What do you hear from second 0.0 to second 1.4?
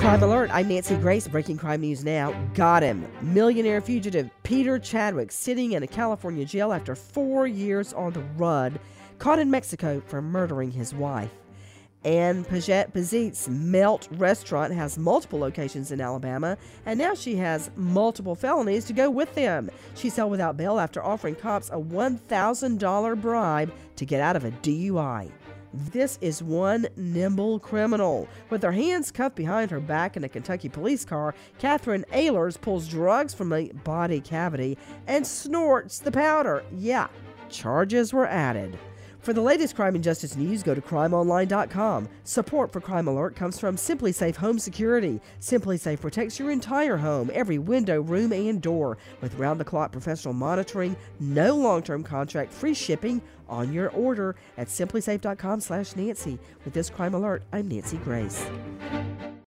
Crime Alert, I'm Nancy Grace.